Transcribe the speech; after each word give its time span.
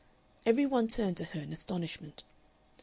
Every 0.47 0.65
one 0.65 0.87
turned 0.87 1.15
to 1.17 1.25
her 1.25 1.39
in 1.41 1.51
astonishment. 1.53 2.23